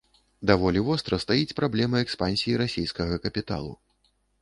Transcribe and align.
Даволі 0.51 0.81
востра 0.87 1.19
стаіць 1.25 1.55
праблема 1.61 1.97
экспансіі 2.07 2.59
расейскага 2.65 3.23
капіталу. 3.29 3.73